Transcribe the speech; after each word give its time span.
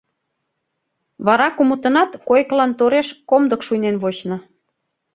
Вара 1.25 1.47
кумытынат 1.57 2.11
койкылан 2.27 2.71
тореш 2.79 3.07
комдык 3.29 3.61
шуйнен 3.67 3.95
вочна. 4.03 4.37